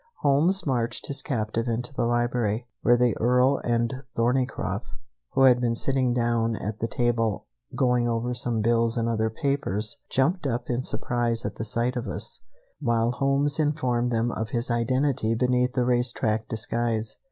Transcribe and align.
Holmes 0.21 0.65
marched 0.65 1.05
his 1.05 1.21
captive 1.21 1.67
into 1.67 1.93
the 1.93 2.07
library, 2.07 2.65
where 2.81 2.97
the 2.97 3.15
Earl 3.17 3.59
and 3.63 4.01
Thorneycroft, 4.17 4.87
who 5.33 5.43
had 5.43 5.61
been 5.61 5.75
sitting 5.75 6.11
down 6.11 6.55
at 6.55 6.79
the 6.79 6.87
table 6.87 7.45
going 7.75 8.07
over 8.07 8.33
some 8.33 8.61
bills 8.61 8.97
and 8.97 9.07
other 9.07 9.29
papers, 9.29 9.97
jumped 10.09 10.47
up 10.47 10.71
in 10.71 10.81
surprise 10.81 11.45
at 11.45 11.57
the 11.57 11.63
sight 11.63 11.95
of 11.95 12.07
us; 12.07 12.39
while 12.79 13.11
Holmes 13.11 13.59
informed 13.59 14.09
them 14.11 14.31
of 14.31 14.49
his 14.49 14.71
identity 14.71 15.35
beneath 15.35 15.73
the 15.73 15.85
race 15.85 16.11
track 16.11 16.47
disguise. 16.47 17.17